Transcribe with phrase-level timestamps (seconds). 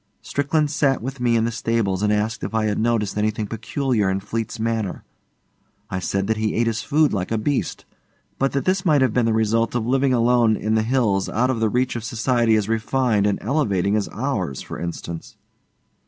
[0.23, 4.09] Strickland sat with me in the stables and asked if I had noticed anything peculiar
[4.09, 5.03] in Fleete's manner.
[5.91, 7.85] I said that he ate his food like a beast;
[8.39, 11.51] but that this might have been the result of living alone in the hills out
[11.51, 15.37] of the reach of society as refined and elevating as ours for instance.